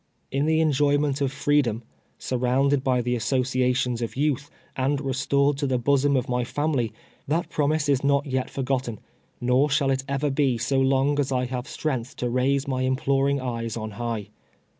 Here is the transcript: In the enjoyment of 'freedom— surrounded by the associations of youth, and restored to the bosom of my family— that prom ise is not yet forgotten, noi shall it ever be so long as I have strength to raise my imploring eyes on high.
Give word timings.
In 0.31 0.47
the 0.47 0.61
enjoyment 0.61 1.21
of 1.21 1.31
'freedom— 1.31 1.83
surrounded 2.17 2.83
by 2.83 3.01
the 3.03 3.15
associations 3.15 4.01
of 4.01 4.15
youth, 4.15 4.49
and 4.75 4.99
restored 4.99 5.57
to 5.59 5.67
the 5.67 5.77
bosom 5.77 6.15
of 6.17 6.27
my 6.27 6.43
family— 6.43 6.91
that 7.27 7.51
prom 7.51 7.73
ise 7.73 7.87
is 7.87 8.03
not 8.03 8.25
yet 8.25 8.49
forgotten, 8.49 8.99
noi 9.39 9.67
shall 9.67 9.91
it 9.91 10.03
ever 10.09 10.31
be 10.31 10.57
so 10.57 10.79
long 10.79 11.19
as 11.19 11.31
I 11.31 11.45
have 11.45 11.67
strength 11.67 12.15
to 12.15 12.31
raise 12.31 12.67
my 12.67 12.81
imploring 12.81 13.39
eyes 13.39 13.77
on 13.77 13.91
high. 13.91 14.29